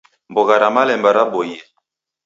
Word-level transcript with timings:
Mbogha 0.29 0.55
ra 0.61 0.69
malemba 0.75 1.09
raboie. 1.17 1.57